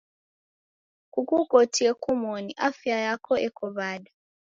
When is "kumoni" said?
2.03-2.51